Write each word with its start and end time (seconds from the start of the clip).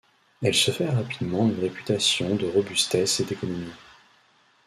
Elle 0.41 0.55
se 0.55 0.71
fait 0.71 0.89
rapidement 0.89 1.47
une 1.47 1.59
réputation 1.59 2.33
de 2.33 2.47
robustesse 2.47 3.19
et 3.19 3.23
d'économie. 3.23 3.71